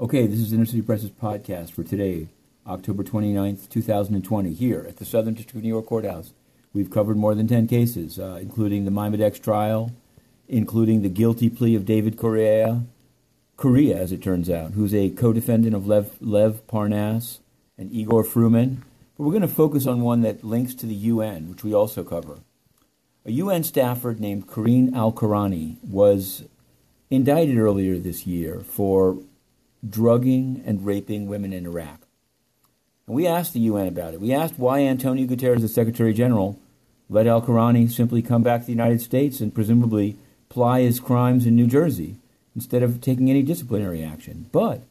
[0.00, 2.28] Okay, this is Inner City Press's podcast for today,
[2.68, 6.34] October 29th, 2020, here at the Southern District of New York Courthouse.
[6.72, 9.90] We've covered more than 10 cases, uh, including the MiMedx trial,
[10.46, 12.84] including the guilty plea of David Correa,
[13.56, 17.40] Correia, as it turns out, who's a co-defendant of Lev, Lev Parnas
[17.76, 18.82] and Igor Fruman.
[19.16, 22.04] But we're going to focus on one that links to the UN, which we also
[22.04, 22.38] cover.
[23.26, 26.44] A UN staffer named Karim Elkorany was
[27.10, 29.18] indicted earlier this year for
[29.86, 32.06] drugging and raping women in Iraq.
[33.06, 34.20] And we asked the UN about it.
[34.20, 36.58] We asked why Antonio Guterres, the Secretary General,
[37.08, 40.16] let Elkorany simply come back to the United States and presumably
[40.48, 42.16] ply his crimes in New Jersey
[42.54, 44.46] instead of taking any disciplinary action.
[44.52, 44.82] But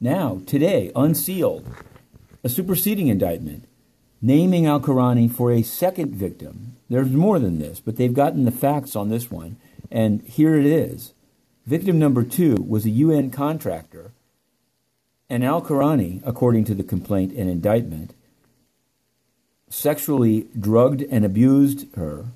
[0.00, 1.66] now, today, unsealed,
[2.44, 3.64] a superseding indictment
[4.20, 6.76] naming Elkorany for a second victim.
[6.88, 9.56] There's more than this, but they've gotten the facts on this one,
[9.90, 11.12] and here it is.
[11.68, 14.12] Victim number two was a UN contractor,
[15.28, 18.14] and Elkorany, according to the complaint and indictment,
[19.68, 22.28] sexually drugged and abused her,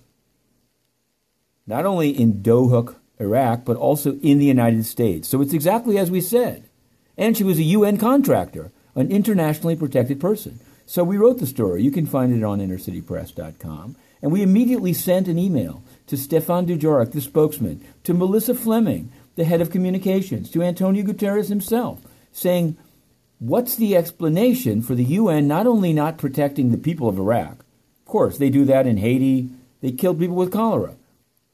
[1.66, 5.28] not only in Dohuk, Iraq, but also in the United States.
[5.28, 6.64] So it's exactly as we said.
[7.17, 10.61] And she was a UN contractor, an internationally protected person.
[10.84, 11.83] So we wrote the story.
[11.83, 13.96] You can find it on innercitypress.com.
[14.20, 19.44] And we immediately sent an email to Stefan Dujarric, the spokesman, to Melissa Fleming, the
[19.44, 22.00] head of communications, to Antonio Guterres himself,
[22.33, 22.77] saying,
[23.39, 27.64] What's the explanation for the UN not only not protecting the people of Iraq?
[27.98, 29.50] Of course, they do that in Haiti.
[29.80, 30.94] They killed people with cholera.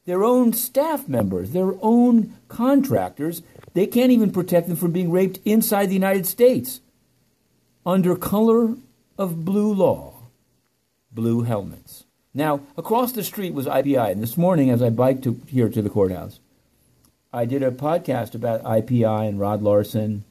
[0.04, 3.42] Their own staff members, their own contractors,
[3.74, 6.80] they can't even protect them from being raped inside the United States
[7.86, 8.74] under color
[9.16, 10.14] of blue law,
[11.10, 12.04] blue helmets.
[12.34, 15.80] Now, across the street was IPI, and this morning, as I biked to, here to
[15.80, 16.38] the courthouse,
[17.32, 20.24] I did a podcast about IPI and Rod Larsen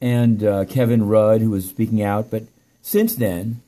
[0.00, 2.30] and uh, Kevin Rudd, who was speaking out.
[2.30, 2.44] But
[2.82, 3.62] since then,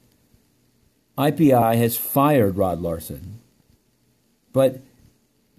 [1.16, 3.40] IPI has fired Rod Larsen.
[4.52, 4.80] But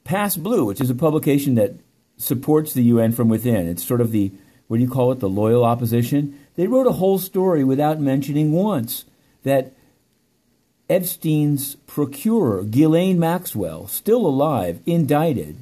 [0.06, 1.74] PassBlue, which is a publication that
[2.16, 4.32] supports the UN from within, it's sort of the,
[4.68, 6.40] what do you call it, the loyal opposition.
[6.56, 9.04] They wrote a whole story without mentioning once
[9.44, 9.74] that
[10.90, 15.58] Epstein's procurer, Ghislaine Maxwell, still alive, indicted,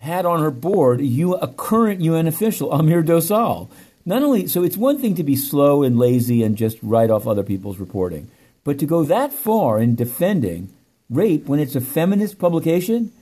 [0.00, 3.68] had on her board a current UN official, Amir Dossal.
[4.04, 7.26] Not only, so it's one thing to be slow and lazy and just write off
[7.26, 8.30] other people's reporting,
[8.62, 10.72] but to go that far in defending
[11.10, 13.12] rape when it's a feminist publication,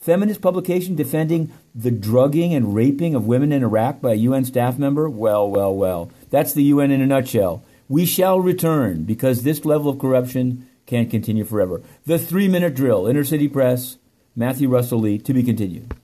[0.00, 4.78] feminist publication defending the drugging and raping of women in Iraq by a UN staff
[4.78, 6.10] member, well, well, well.
[6.30, 7.62] That's the UN in a nutshell.
[7.88, 11.82] We shall return because this level of corruption can't continue forever.
[12.06, 13.98] The three minute drill, Inner City Press,
[14.34, 15.94] Matthew Russell Lee, to be continued.